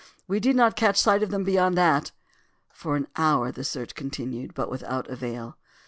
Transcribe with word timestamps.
We 0.27 0.39
did 0.39 0.55
not 0.55 0.75
catch 0.75 0.97
sight 0.99 1.21
of 1.21 1.29
them 1.29 1.43
beyond 1.43 1.77
that!" 1.77 2.11
For 2.73 2.95
an 2.95 3.05
hour 3.17 3.51
the 3.51 3.63
search 3.63 3.93
continued, 3.93 4.55
but 4.55 4.71
without 4.71 5.07
avail. 5.11 5.59